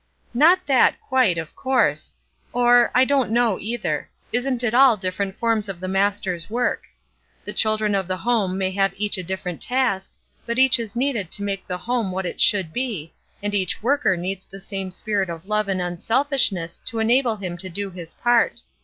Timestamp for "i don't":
2.95-3.29